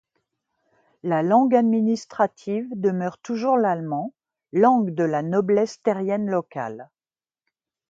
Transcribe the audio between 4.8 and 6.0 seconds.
de la noblesse